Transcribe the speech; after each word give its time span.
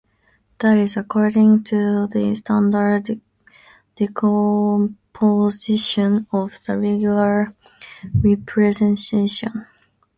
That 0.57 0.79
is 0.79 0.97
according 0.97 1.63
to 1.65 2.07
the 2.11 2.33
standard 2.33 3.21
decomposition 3.93 4.97
of 6.31 6.59
the 6.65 6.75
regular 6.75 7.53
representation. 8.19 9.67